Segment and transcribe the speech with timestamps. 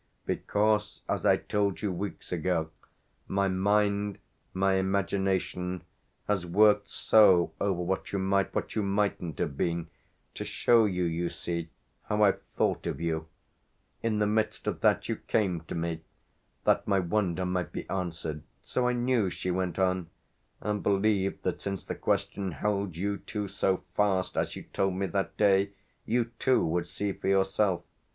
[0.25, 2.71] "Because, as I told you weeks ago,
[3.27, 4.17] my mind,
[4.51, 5.83] my imagination,
[6.27, 9.91] has worked so over what you might, what you mightn't have been
[10.33, 11.69] to show you, you see,
[12.05, 13.27] how I've thought of you.
[14.01, 16.01] In the midst of that you came to me
[16.63, 18.41] that my wonder might be answered.
[18.63, 20.09] So I knew," she went on;
[20.61, 25.05] "and believed that, since the question held you too so fast, as you told me
[25.05, 25.73] that day,
[26.07, 27.83] you too would see for yourself.